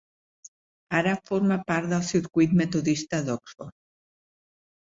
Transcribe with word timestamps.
Ara 0.99 1.13
forma 1.29 1.57
part 1.67 1.91
del 1.91 2.01
circuit 2.07 2.57
metodista 2.63 3.23
d'Oxford. 3.29 3.77